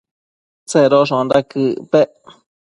Tsedoshonda 0.67 1.37
quëc 1.51 1.77
pec? 1.91 2.11